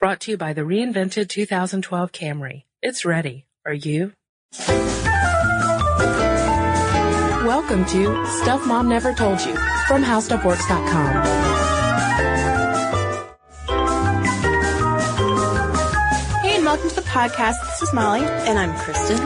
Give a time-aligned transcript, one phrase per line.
[0.00, 2.62] Brought to you by the reinvented 2012 Camry.
[2.80, 3.44] It's ready.
[3.66, 4.14] Are you?
[7.46, 9.54] Welcome to Stuff Mom Never Told You
[9.86, 11.60] from HowStuffWorks.com.
[16.40, 17.60] Hey, and welcome to the podcast.
[17.66, 18.22] This is Molly.
[18.22, 19.18] And I'm Cristen.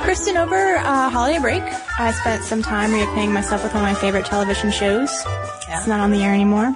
[0.00, 1.62] Cristen, over uh, holiday break,
[1.98, 5.10] I spent some time reacquainting myself with one of my favorite television shows.
[5.68, 5.76] Yeah.
[5.76, 6.72] It's not on the air anymore.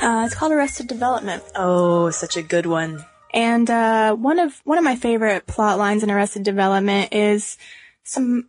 [0.00, 1.42] Uh, it's called Arrested Development.
[1.54, 3.04] Oh, such a good one.
[3.32, 7.58] And uh, one of one of my favorite plot lines in Arrested Development is
[8.04, 8.48] some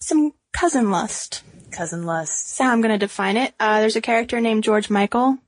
[0.00, 1.42] some cousin lust.
[1.72, 2.58] Cousin Lust.
[2.58, 3.54] That's how I'm going to define it.
[3.58, 5.38] Uh, there's a character named George Michael.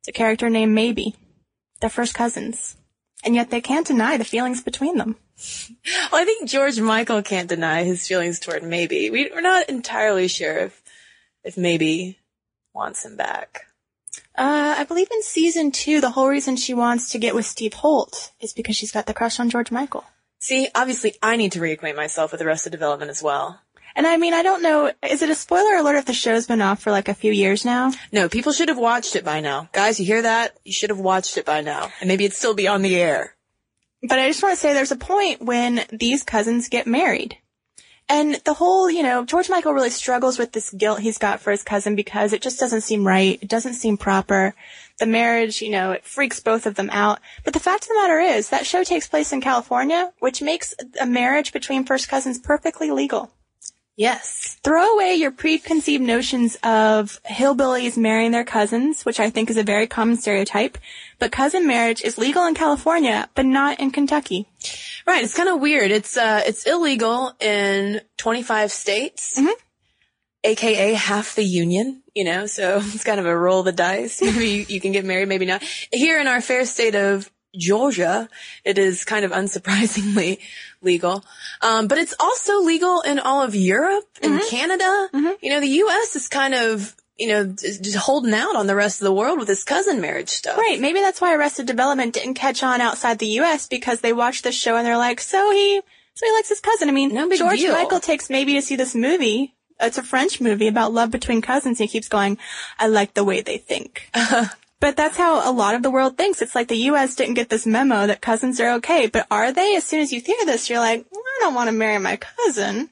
[0.00, 1.14] It's a character named Maeby.
[1.80, 2.76] They're first cousins,
[3.22, 5.16] and yet they can't deny the feelings between them.
[6.10, 9.12] Well, I think George Michael can't deny his feelings toward Maeby.
[9.12, 10.82] We, we're not entirely sure if,
[11.44, 12.16] if Maeby
[12.72, 13.66] wants him back.
[14.36, 17.74] Uh, I believe in season two, the whole reason she wants to get with Steve
[17.74, 20.04] Holt is because she's got the crush on George Michael.
[20.38, 23.60] See, obviously I need to reacquaint myself with Arrested Development as well.
[23.94, 26.60] And I mean, I don't know, is it a spoiler alert if the show's been
[26.60, 27.92] off for like a few years now?
[28.12, 29.70] No, people should have watched it by now.
[29.72, 30.54] Guys, you hear that?
[30.64, 31.90] You should have watched it by now.
[32.00, 33.34] And maybe it'd still be on the air.
[34.02, 37.38] But I just want to say there's a point when these cousins get married.
[38.08, 41.50] And the whole, you know, George Michael really struggles with this guilt he's got for
[41.50, 43.38] his cousin because it just doesn't seem right.
[43.42, 44.54] It doesn't seem proper.
[44.98, 47.18] The marriage, you know, it freaks both of them out.
[47.44, 50.72] But the fact of the matter is that show takes place in California, which makes
[51.00, 53.32] a marriage between first cousins perfectly legal.
[53.96, 54.58] Yes.
[54.62, 59.62] Throw away your preconceived notions of hillbillies marrying their cousins, which I think is a
[59.62, 60.76] very common stereotype.
[61.18, 64.46] But cousin marriage is legal in California, but not in Kentucky.
[65.06, 65.22] Right.
[65.22, 65.90] It's kind of weird.
[65.90, 69.38] It's, uh, it's illegal in 25 states.
[70.44, 74.22] AKA half the union, you know, so it's kind of a roll of the dice.
[74.22, 75.62] Maybe you, you can get married, maybe not.
[75.92, 78.28] Here in our fair state of Georgia,
[78.64, 80.38] it is kind of unsurprisingly
[80.82, 81.24] legal.
[81.62, 85.08] Um, but it's also legal in all of Europe and Canada.
[85.42, 86.16] You know, the U.S.
[86.16, 89.48] is kind of, you know, just holding out on the rest of the world with
[89.48, 90.58] this cousin marriage stuff.
[90.58, 90.80] Right.
[90.80, 93.68] Maybe that's why Arrested Development didn't catch on outside the U.S.
[93.68, 95.80] because they watched this show and they're like, so he,
[96.14, 96.88] so he likes his cousin.
[96.88, 97.72] I mean, No big George deal.
[97.72, 99.54] Michael takes Maeby to see this movie.
[99.80, 101.80] It's a French movie about love between cousins.
[101.80, 102.38] And he keeps going,
[102.78, 104.10] I like the way they think.
[104.78, 106.42] But that's how a lot of the world thinks.
[106.42, 107.16] It's like the U.S.
[107.16, 109.06] didn't get this memo that cousins are okay.
[109.06, 109.74] But are they?
[109.74, 112.90] As soon as you hear this, you're like, I don't want to marry my cousin.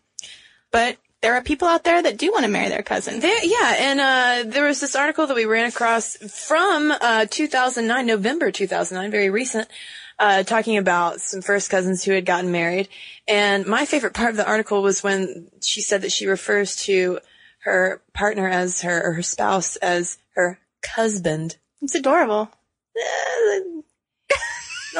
[0.70, 3.20] But there are people out there that do want to marry their cousin.
[3.20, 8.04] There, yeah, and uh, there was this article that we ran across from uh, 2009,
[8.04, 9.66] November 2009, very recent,
[10.18, 12.90] uh, talking about some first cousins who had gotten married.
[13.26, 17.20] And my favorite part of the article was when she said that she refers to
[17.60, 21.56] her partner as her, or her spouse as her husband.
[21.80, 22.50] It's adorable.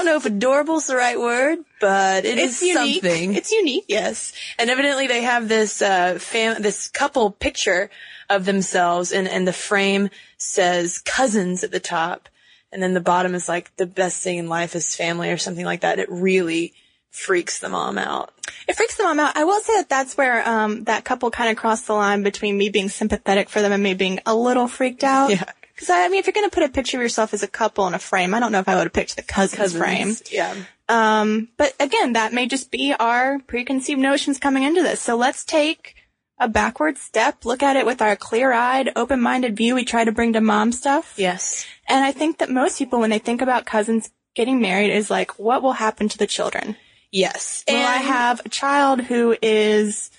[0.05, 3.03] I don't know if adorable's the right word, but it It's is unique.
[3.03, 3.35] something.
[3.35, 3.85] It's unique.
[3.89, 7.89] Yes, and evidently they have this uh, fam- this couple picture
[8.29, 12.29] of themselves, and and the frame says cousins at the top,
[12.71, 15.65] and then the bottom is like the best thing in life is family or something
[15.65, 15.99] like that.
[15.99, 16.75] It really
[17.11, 18.31] freaks the mom out.
[18.69, 19.39] It freaks the mom out.
[19.39, 22.59] I will say that that's where um, that couple kind of crossed the line between
[22.59, 25.31] me being sympathetic for them and me being a little freaked out.
[25.31, 25.45] Yeah.
[25.75, 27.87] Because I mean, if you're going to put a picture of yourself as a couple
[27.87, 30.17] in a frame, I don't know if I would have picked the cousins, Cousins, frame.
[30.31, 30.55] yeah.
[30.89, 35.01] Um, but again, that may just be our preconceived notions coming into this.
[35.01, 35.97] So let's take
[36.39, 40.33] a backward step, look at it with our clear-eyed, open-minded view we try to bring
[40.35, 41.15] to mom stuff.
[41.17, 41.65] Yes.
[41.89, 45.39] And I think that most people, when they think about cousins getting married, is like,
[45.39, 46.77] what will happen to the children?
[47.11, 47.65] Yes.
[47.69, 50.11] Will I have a child who is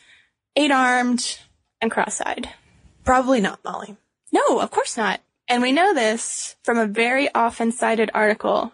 [0.55, 1.39] eight-armed
[1.81, 2.49] and cross-eyed?
[3.03, 3.97] Probably not, Molly.
[4.31, 5.19] No, of course not.
[5.47, 8.73] And we know this from a very often cited article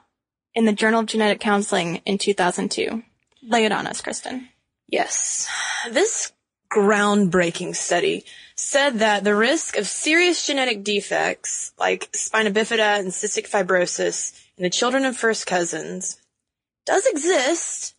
[0.53, 3.03] in the Journal of Genetic Counseling in 2002.
[3.43, 4.49] Lay it on us, Cristen.
[4.87, 5.47] Yes.
[5.89, 6.31] This
[6.71, 8.23] groundbreaking study
[8.55, 14.63] said that the risk of serious genetic defects like spina bifida and cystic fibrosis in
[14.63, 16.17] the children of first cousins
[16.85, 17.95] does exist,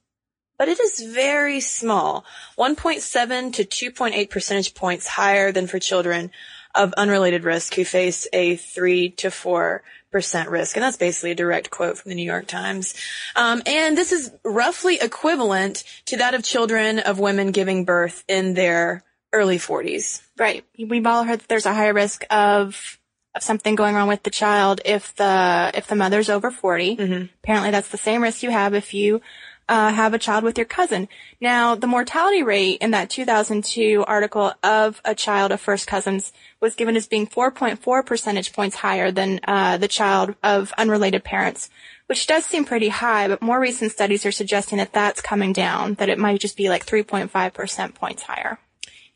[0.57, 2.25] but it is very small.
[2.59, 6.31] 1.7 to 2.8 percentage points higher than for children
[6.75, 9.83] of unrelated risk who face a 3 to 4
[10.13, 10.77] percent risk.
[10.77, 12.95] And that's basically a direct quote from the New York Times.
[13.35, 18.55] Um, and this is roughly equivalent to that of children of women giving birth in
[18.55, 19.03] their
[19.33, 20.23] early 40s.
[20.39, 20.65] Right.
[20.79, 22.99] We've all heard that there's a higher risk of
[23.35, 26.97] of something going wrong with the child if the if the mother's over 40.
[27.43, 29.23] Apparently, that's the same risk you have if you
[29.73, 31.09] uh, have a child with your cousin.
[31.41, 36.31] Now, the mortality rate in that 2002 article of a child of first cousins
[36.61, 41.71] was given as being 4.4 percentage points higher than uh, the child of unrelated parents,
[42.07, 43.29] which does seem pretty high.
[43.29, 46.69] But more recent studies are suggesting that that's coming down, that it might just be
[46.69, 48.59] like 3.5 percent points higher.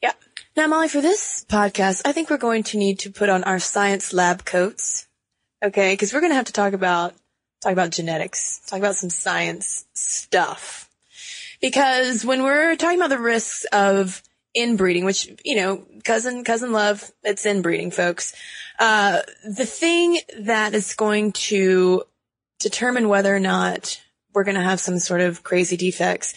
[0.02, 0.12] Yeah.
[0.56, 3.58] Now, Molly, for this podcast, I think we're going to need to put on our
[3.58, 5.06] science lab coats.
[5.62, 7.12] Okay, because we're going to have to talk about
[7.60, 10.90] talk about genetics, talk about some science stuff.
[11.60, 14.22] Because when we're talking about the risks of
[14.54, 18.34] inbreeding, which, you know, cousin, cousin love, it's inbreeding, folks.
[18.78, 22.02] Uh, the thing that is going to
[22.58, 24.00] determine whether or not
[24.34, 26.34] we're going to have some sort of crazy defects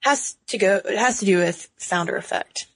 [0.00, 2.66] has to go, it has to do with founder effect.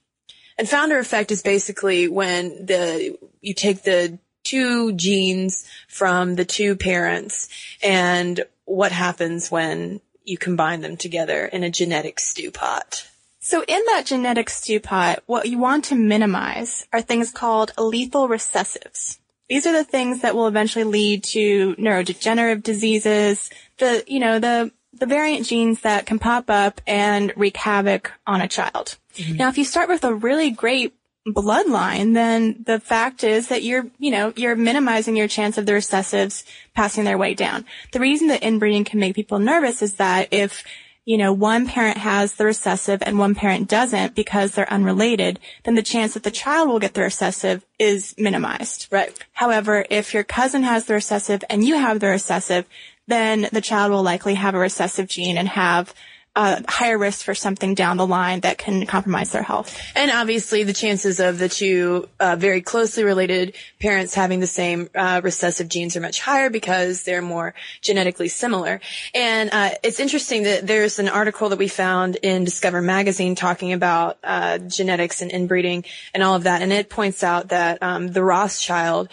[0.57, 4.19] And founder effect is basically when the, you take the
[4.49, 7.49] two genes from the two parents
[7.83, 13.07] and what happens when you combine them together in a genetic stew pot.
[13.39, 18.27] So in that genetic stew pot, what you want to minimize are things called lethal
[18.27, 19.17] recessives.
[19.47, 24.71] These are the things that will eventually lead to neurodegenerative diseases, the, you know, the,
[24.93, 28.97] the variant genes that can pop up and wreak havoc on a child.
[29.15, 29.37] Mm-hmm.
[29.37, 30.93] Now, if you start with a really great
[31.27, 35.73] bloodline, then the fact is that you're, you know, you're minimizing your chance of the
[35.73, 36.43] recessives
[36.73, 37.65] passing their way down.
[37.91, 40.63] The reason that inbreeding can make people nervous is that if,
[41.05, 45.75] you know, one parent has the recessive and one parent doesn't because they're unrelated, then
[45.75, 48.87] the chance that the child will get the recessive is minimized.
[48.91, 49.17] Right.
[49.33, 52.65] However, if your cousin has the recessive and you have the recessive,
[53.07, 55.93] then the child will likely have a recessive gene and have
[56.35, 59.77] uh, higher risk for something down the line that can compromise their health.
[59.95, 64.89] And obviously, the chances of the two uh, very closely related parents having the same
[64.95, 68.79] uh, recessive genes are much higher because they're more genetically similar.
[69.13, 73.73] And uh, it's interesting that there's an article that we found in Discover Magazine talking
[73.73, 75.83] about uh, genetics and inbreeding
[76.13, 79.09] and all of that, and it points out that um, the Rothschild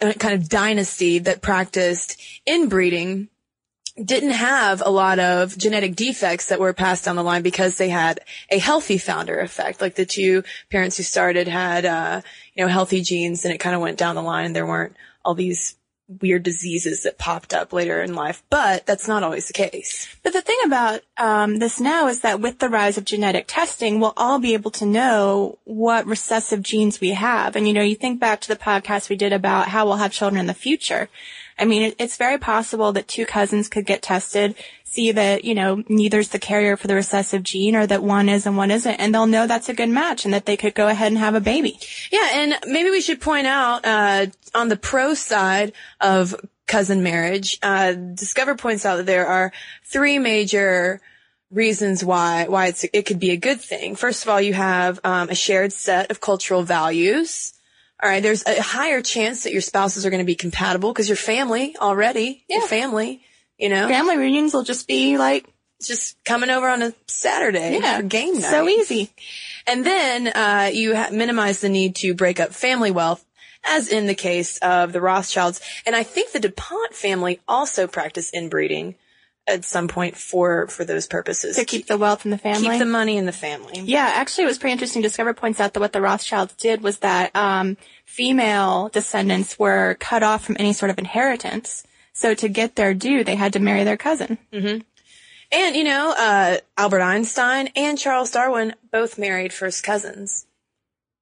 [0.00, 3.28] kind of dynasty that practiced inbreeding
[4.04, 7.88] didn't have a lot of genetic defects that were passed down the line because they
[7.88, 9.80] had a healthy founder effect.
[9.80, 12.22] Like the two parents who started had, uh,
[12.54, 14.96] you know, healthy genes and it kind of went down the line and there weren't
[15.24, 15.76] all these
[16.22, 20.08] weird diseases that popped up later in life, but that's not always the case.
[20.22, 24.00] But the thing about um, this now is that with the rise of genetic testing,
[24.00, 27.56] we'll all be able to know what recessive genes we have.
[27.56, 30.12] And you know, you think back to the podcast we did about how we'll have
[30.12, 31.10] children in the future.
[31.58, 35.82] I mean, it's very possible that two cousins could get tested, see that, you know,
[35.88, 39.14] neither's the carrier for the recessive gene or that one is and one isn't, and
[39.14, 41.40] they'll know that's a good match and that they could go ahead and have a
[41.40, 41.78] baby.
[42.10, 46.34] Yeah, and maybe we should point out, uh, on the pro side of
[46.66, 49.52] cousin marriage, uh, Discover points out that there are
[49.84, 51.00] three major
[51.50, 53.96] reasons why why it's it could be a good thing.
[53.96, 57.54] First of all, you have um, a shared set of cultural values.
[58.00, 61.08] All right, there's a higher chance that your spouses are going to be compatible because
[61.08, 62.44] you're family already.
[62.48, 62.58] Yeah.
[62.58, 63.22] Your family,
[63.58, 63.88] you know.
[63.88, 65.46] Family reunions will just be like
[65.82, 68.50] just coming over on a Saturday yeah, for game night.
[68.50, 69.10] So easy.
[69.66, 73.24] And then uh, you ha- minimize the need to break up family wealth,
[73.64, 75.60] as in the case of the Rothschilds.
[75.84, 78.94] And I think the DuPont family also practiced inbreeding
[79.48, 81.56] at some point for for those purposes.
[81.56, 82.68] To keep the wealth in the family.
[82.68, 83.80] Keep the money in the family.
[83.80, 85.02] Yeah, actually, it was pretty interesting.
[85.02, 90.22] Discover points out that what the Rothschilds did was that um, female descendants were cut
[90.22, 91.84] off from any sort of inheritance.
[92.12, 94.38] So to get their due, they had to marry their cousin.
[94.52, 94.80] Mm-hmm.
[95.50, 100.46] And you know, uh, Albert Einstein and Charles Darwin both married first cousins.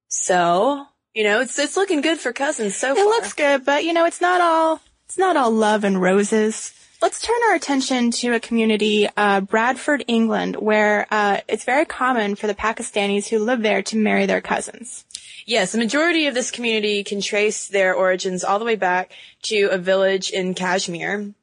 [0.09, 3.03] So you know, it's it's looking good for cousins so it far.
[3.03, 6.73] It looks good, but you know, it's not all it's not all love and roses.
[6.99, 12.33] Let's turn our attention to a community, uh, Bradford, England, where uh, it's very common
[12.33, 15.05] for the Pakistanis who live there to marry their cousins.
[15.45, 19.11] Yes, the majority of this community can trace their origins all the way back
[19.43, 21.33] to a village in Kashmir.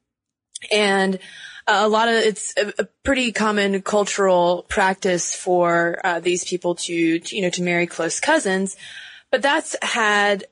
[0.73, 1.14] And
[1.68, 6.75] uh, a lot of it's a, a, pretty common cultural practice for uh, these people
[6.75, 8.76] to, to, you know, to marry close cousins,
[9.30, 10.46] but that's had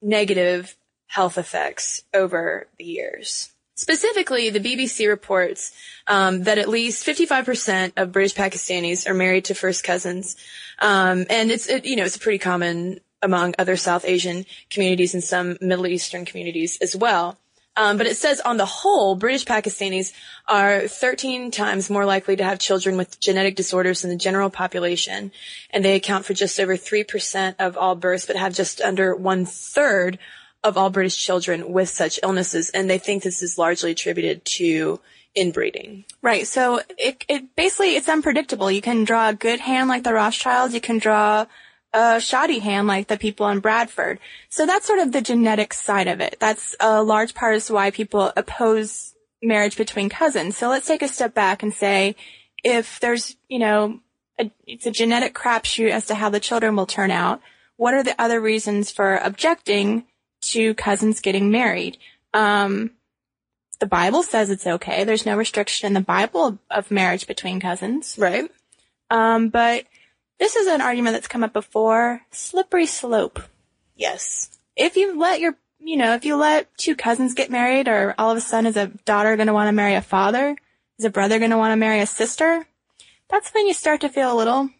[0.00, 0.76] negative
[1.08, 3.53] health effects over the years.
[3.76, 5.72] Specifically, the BBC reports
[6.06, 10.36] um, that at least 55% of British Pakistanis are married to first cousins,
[10.78, 15.24] um, and it's it, you know it's pretty common among other South Asian communities and
[15.24, 17.36] some Middle Eastern communities as well.
[17.76, 20.12] Um, but it says on the whole, British Pakistanis
[20.46, 25.32] are 13 times more likely to have children with genetic disorders than the general population,
[25.70, 29.44] and they account for just over 3% of all births, but have just under one
[29.44, 30.20] third
[30.64, 34.98] of all British children with such illnesses, and they think this is largely attributed to
[35.36, 36.04] inbreeding.
[36.22, 36.46] Right.
[36.46, 38.70] So it, it basically, it's unpredictable.
[38.70, 40.74] You can draw a good hand like the Rothschilds.
[40.74, 41.46] You can draw
[41.92, 44.18] a shoddy hand like the people in Bradford.
[44.48, 46.36] So that's sort of the genetic side of it.
[46.40, 50.56] That's a large part to why people oppose marriage between cousins.
[50.56, 52.16] So let's take a step back and say,
[52.62, 54.00] if there's, you know,
[54.38, 57.42] a, it's a genetic crapshoot as to how the children will turn out,
[57.76, 60.04] what are the other reasons for objecting
[60.52, 61.98] to cousins getting married?
[62.32, 62.90] Um,
[63.80, 65.04] the Bible says it's okay.
[65.04, 68.16] There's no restriction in the Bible of marriage between cousins.
[68.18, 68.50] Right.
[69.10, 69.84] Um, but
[70.38, 72.22] this is an argument that's come up before.
[72.30, 73.40] Slippery slope.
[73.96, 74.50] Yes.
[74.76, 78.30] If you let your, you know, if you let two cousins get married or all
[78.30, 80.56] of a sudden is a daughter going to want to marry a father?
[80.98, 82.66] Is a brother going to want to marry a sister?
[83.28, 84.70] That's when you start to feel a little,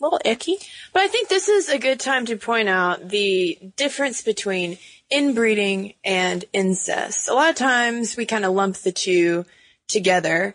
[0.00, 0.58] little icky.
[0.92, 4.78] But I think this is a good time to point out the difference between
[5.10, 7.28] inbreeding and incest.
[7.28, 9.44] A lot of times we kind of lump the two
[9.88, 10.54] together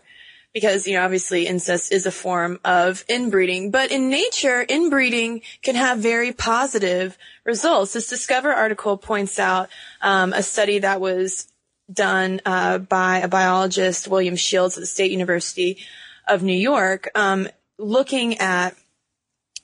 [0.52, 5.76] because, you know, obviously incest is a form of inbreeding, but in nature, inbreeding can
[5.76, 7.92] have very positive results.
[7.92, 9.68] This Discover article points out
[10.02, 11.46] um, a study that was
[11.92, 15.78] done uh, by a biologist, William Shields at the State University
[16.26, 18.74] of New York, um, looking at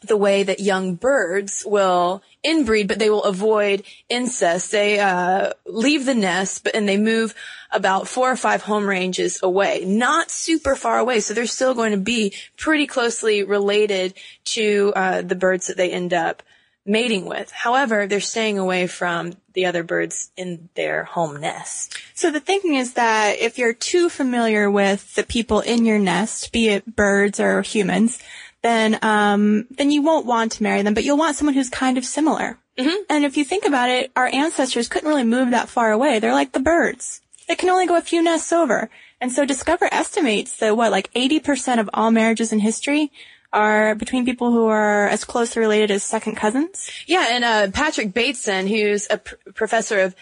[0.01, 4.71] the way that young birds will inbreed, but they will avoid incest.
[4.71, 7.35] They uh, leave the nest, but and they move
[7.73, 11.21] about four or five home ranges away, not super far away.
[11.21, 14.15] So they're still going to be pretty closely related
[14.47, 16.43] to uh, the birds that they end up
[16.87, 17.51] mating with.
[17.51, 21.99] However, they're staying away from the other birds in their home nest.
[22.15, 26.53] So the thinking is that if you're too familiar with the people in your nest,
[26.53, 28.21] be it birds or humans,
[28.63, 31.99] then um, then you won't want to marry them, but you'll want someone who's kind
[31.99, 32.59] of similar.
[32.79, 33.05] Mm-hmm.
[33.09, 36.19] And if you think about it, our ancestors couldn't really move that far away.
[36.19, 37.21] They're like the birds.
[37.49, 38.91] They can only go a few nests over.
[39.21, 43.11] And so Discover estimates that what, like 80% of all marriages in history
[43.53, 46.91] are between people who are as closely related as second cousins.
[47.07, 50.15] Yeah, and uh, Patrick Bateson, who's a pr- professor of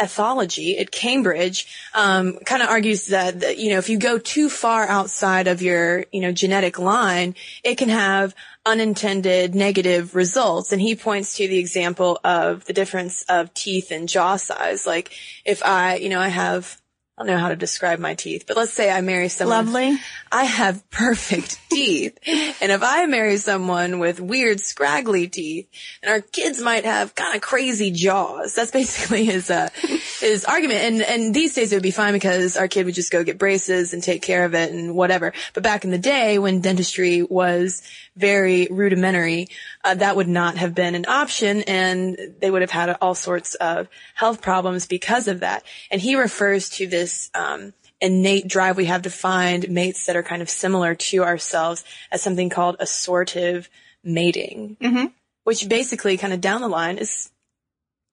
[0.00, 4.48] ethology at Cambridge, um, kind of argues that, that, you know, if you go too
[4.48, 10.72] far outside of your, you know, genetic line, it can have unintended negative results.
[10.72, 14.86] And he points to the example of the difference of teeth and jaw size.
[14.86, 15.12] Like
[15.44, 16.80] if I, you know, I have
[17.20, 19.66] I don't know how to describe my teeth, but let's say I marry someone.
[19.66, 19.98] Lovely.
[20.32, 22.18] I have perfect teeth.
[22.26, 25.68] And if I marry someone with weird scraggly teeth,
[26.02, 28.54] and our kids might have kind of crazy jaws.
[28.54, 29.68] That's basically his, uh,
[30.20, 30.80] his argument.
[30.80, 33.36] And, and these days it would be fine because our kid would just go get
[33.36, 35.34] braces and take care of it and whatever.
[35.52, 37.82] But back in the day when dentistry was
[38.16, 39.48] very rudimentary,
[39.84, 43.54] uh, that would not have been an option and they would have had all sorts
[43.56, 45.64] of health problems because of that.
[45.90, 50.22] And he refers to this, um, innate drive we have to find mates that are
[50.22, 53.68] kind of similar to ourselves as something called assortive
[54.02, 55.06] mating, Mm-hmm.
[55.44, 57.30] which basically kind of down the line is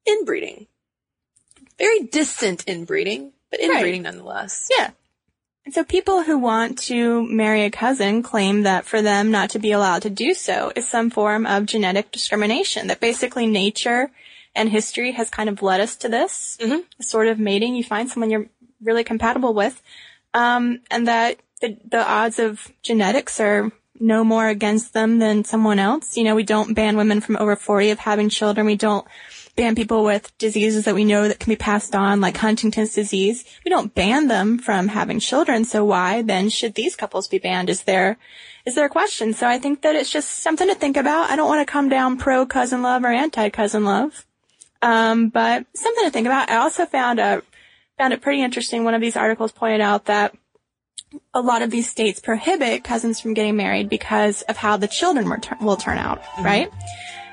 [0.05, 0.67] inbreeding.
[1.77, 4.67] Very distant inbreeding, but inbreeding nonetheless.
[4.77, 4.91] Yeah.
[5.67, 9.59] And so people who want to marry a cousin claim that for them not to
[9.59, 14.09] be allowed to do so is some form of genetic discrimination, that basically nature
[14.55, 16.85] and history has kind of led us to this Mhm.
[17.01, 17.75] sort of mating.
[17.75, 18.45] You find someone you're
[18.81, 19.81] really compatible with,
[20.33, 23.69] um, and that the, the odds of genetics are
[23.99, 26.15] no more against them than someone else.
[26.15, 28.65] You know, we don't ban women from over 40 of having children.
[28.65, 29.05] We don't
[29.57, 33.43] ban people with diseases that we know that can be passed on, like Huntington's disease.
[33.65, 35.65] We don't ban them from having children.
[35.65, 37.69] So why then should these couples be banned?
[37.69, 38.17] Is there,
[38.65, 39.33] is there a question?
[39.33, 41.29] So I think that it's just something to think about.
[41.29, 44.25] I don't want to come down pro cousin love or anti cousin love.
[44.81, 46.49] Um, but something to think about.
[46.49, 47.41] I also found a,
[47.97, 48.83] found it pretty interesting.
[48.83, 50.35] One of these articles pointed out that
[51.33, 55.27] a lot of these states prohibit cousins from getting married because of how the children
[55.29, 56.69] will, tur- will turn out, right?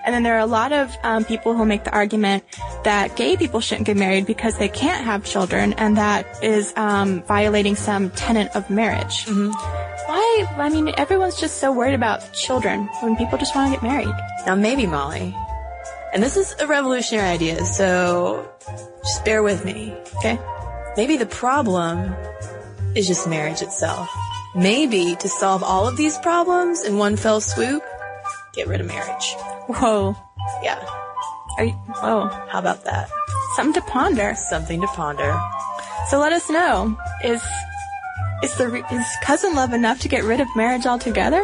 [0.05, 2.45] And then there are a lot of um, people who make the argument
[2.85, 7.23] that gay people shouldn't get married because they can't have children, and that is um,
[7.23, 9.25] violating some tenet of marriage.
[9.27, 10.47] Why?
[10.59, 14.15] I mean, everyone's just so worried about children when people just want to get married.
[14.47, 15.35] Now maybe Molly,
[16.13, 18.47] and this is a revolutionary idea, so
[19.03, 19.97] just bear with me.
[20.19, 20.39] Okay.
[20.97, 22.15] Maybe the problem
[22.95, 24.09] is just marriage itself.
[24.55, 27.83] Maybe to solve all of these problems in one fell swoop,
[28.55, 29.35] get rid of marriage.
[29.69, 30.17] Whoa.
[30.63, 30.85] Yeah.
[31.59, 32.29] Are you, whoa.
[32.49, 33.11] How about that?
[33.57, 34.35] Something to ponder.
[34.35, 35.39] Something to ponder.
[36.09, 36.97] So let us know.
[37.23, 37.43] Is
[38.43, 41.43] is the is cousin love enough to get rid of marriage altogether?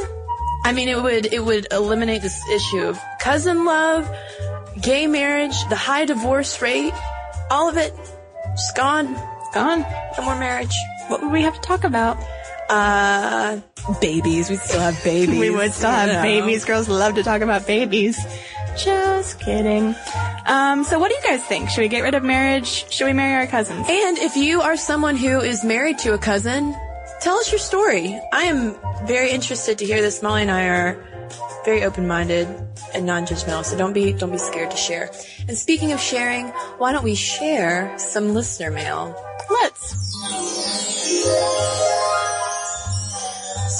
[0.64, 4.11] I mean, it would it would eliminate this issue of cousin love,
[4.81, 6.93] gay marriage, the high divorce rate.
[7.50, 7.93] all of it,
[8.50, 9.14] just gone.
[9.52, 9.85] Gone.
[10.17, 10.75] No more marriage.
[11.09, 12.17] What would we have to talk about?
[12.70, 13.60] Uh,
[14.00, 14.48] babies.
[14.48, 15.38] We still have babies.
[15.40, 16.64] We would still have babies.
[16.64, 18.16] Girls love to talk about babies.
[18.76, 19.94] Just kidding.
[20.46, 21.68] Um, so what do you guys think?
[21.68, 22.90] Should we get rid of marriage?
[22.92, 23.86] Should we marry our cousins?
[23.90, 26.74] And if you are someone who is married to a cousin,
[27.20, 28.18] tell us your story.
[28.32, 30.22] I am very interested to hear this.
[30.22, 31.04] Molly and I are
[31.64, 32.46] very open-minded
[32.94, 35.10] and non-judgmental, so don't be don't be scared to share.
[35.48, 36.48] And speaking of sharing,
[36.78, 39.14] why don't we share some listener mail?
[39.50, 39.96] Let's.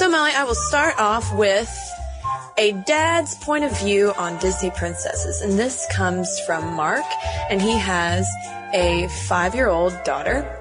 [0.01, 1.71] So Molly, I will start off with
[2.57, 7.05] a dad's point of view on Disney princesses, and this comes from Mark,
[7.51, 8.27] and he has
[8.73, 10.59] a five-year-old daughter.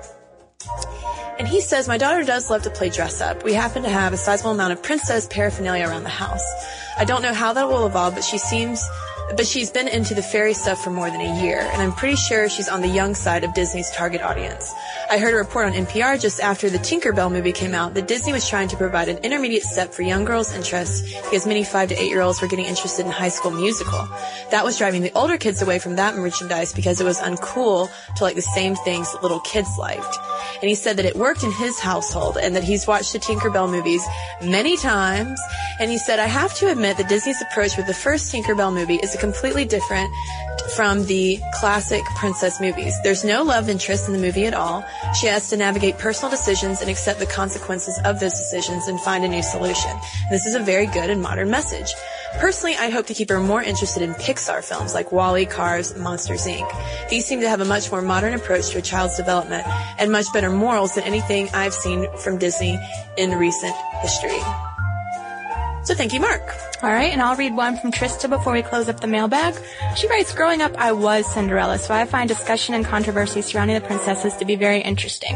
[1.40, 3.46] And he says, My daughter does love to play dress up.
[3.46, 6.44] We happen to have a sizable amount of princess paraphernalia around the house.
[6.98, 8.84] I don't know how that will evolve, but she seems,
[9.36, 12.16] but she's been into the fairy stuff for more than a year, and I'm pretty
[12.16, 14.74] sure she's on the young side of Disney's target audience.
[15.10, 18.34] I heard a report on NPR just after the Tinkerbell movie came out that Disney
[18.34, 21.96] was trying to provide an intermediate step for young girls' interests because many five to
[21.96, 24.08] eight year olds were getting interested in High School Musical.
[24.52, 28.24] That was driving the older kids away from that merchandise because it was uncool to
[28.24, 30.18] like the same things that little kids liked.
[30.62, 33.70] And he said that it worked in his household and that he's watched the Tinkerbell
[33.70, 34.06] movies
[34.42, 35.40] many times.
[35.80, 38.98] And he said, I have to admit that Disney's approach with the first Tinkerbell movie
[38.98, 40.12] is a completely different
[40.76, 42.96] from the classic princess movies.
[43.04, 44.86] There's no love interest in the movie at all.
[45.20, 49.24] She has to navigate personal decisions and accept the consequences of those decisions and find
[49.24, 49.92] a new solution.
[50.30, 51.94] This is a very good and modern message.
[52.40, 56.46] Personally, I hope to keep her more interested in Pixar films like WALL-E, Cars, Monsters
[56.46, 57.10] Inc.
[57.10, 59.66] These seem to have a much more modern approach to a child's development
[59.98, 62.80] and much better morals than anything I've seen from Disney
[63.18, 64.40] in recent history.
[65.84, 66.42] So thank you, Mark.
[66.84, 69.56] All right, and I'll read one from Trista before we close up the mailbag.
[69.96, 73.86] She writes, Growing up, I was Cinderella, so I find discussion and controversy surrounding the
[73.86, 75.36] princesses to be very interesting.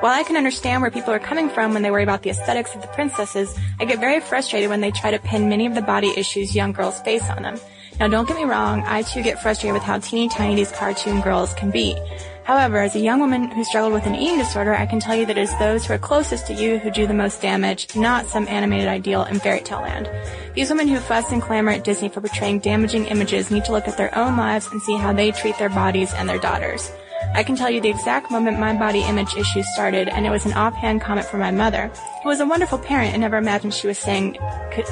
[0.00, 2.74] While I can understand where people are coming from when they worry about the aesthetics
[2.74, 5.82] of the princesses, I get very frustrated when they try to pin many of the
[5.82, 7.60] body issues young girls face on them.
[8.00, 11.20] Now don't get me wrong, I too get frustrated with how teeny tiny these cartoon
[11.20, 11.96] girls can be.
[12.44, 15.26] However, as a young woman who struggled with an eating disorder, I can tell you
[15.26, 18.26] that it is those who are closest to you who do the most damage, not
[18.26, 20.10] some animated ideal in fairy tale land.
[20.54, 23.86] These women who fuss and clamor at Disney for portraying damaging images need to look
[23.86, 26.90] at their own lives and see how they treat their bodies and their daughters.
[27.34, 30.44] I can tell you the exact moment my body image issues started, and it was
[30.44, 33.86] an offhand comment from my mother, who was a wonderful parent and never imagined she
[33.86, 34.36] was saying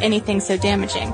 [0.00, 1.12] anything so damaging.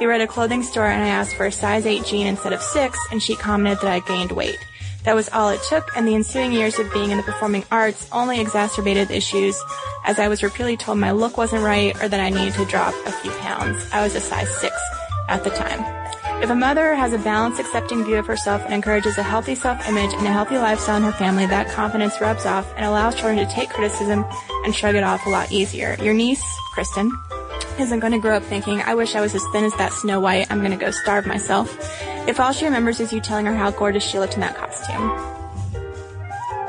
[0.00, 2.52] We were at a clothing store and I asked for a size 8 jean instead
[2.52, 4.58] of 6, and she commented that I gained weight.
[5.06, 8.08] That was all it took, and the ensuing years of being in the performing arts
[8.10, 9.56] only exacerbated the issues,
[10.04, 12.92] as I was repeatedly told my look wasn't right or that I needed to drop
[13.06, 13.88] a few pounds.
[13.92, 14.76] I was a size 6
[15.28, 15.80] at the time.
[16.42, 20.12] If a mother has a balanced, accepting view of herself and encourages a healthy self-image
[20.12, 23.46] and a healthy lifestyle in her family, that confidence rubs off and allows children to
[23.54, 24.24] take criticism
[24.64, 25.96] and shrug it off a lot easier.
[26.02, 27.10] Your niece, Cristen,
[27.78, 30.18] isn't going to grow up thinking, I wish I was as thin as that Snow
[30.18, 31.70] White, I'm going to go starve myself.
[32.26, 35.08] If all she remembers is you telling her how gorgeous she looked in that costume.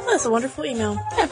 [0.06, 0.98] That's a wonderful email.
[1.18, 1.28] Yeah.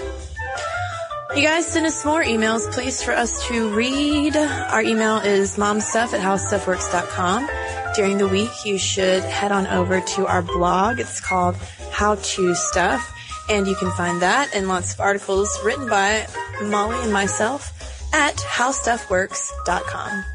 [1.35, 4.37] You guys send us more emails, please, for us to read.
[4.37, 7.49] Our email is momstuff at howstuffworks.com.
[7.93, 10.99] During the week, you should head on over to our blog.
[10.99, 11.55] It's called
[11.91, 13.13] How to Stuff,
[13.49, 16.25] and you can find that and lots of articles written by
[16.63, 17.73] Molly and myself
[18.13, 20.34] at howstuffworks.com.